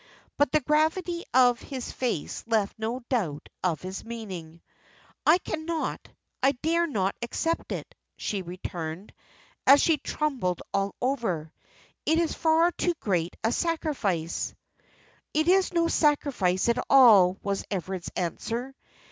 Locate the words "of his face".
1.31-2.43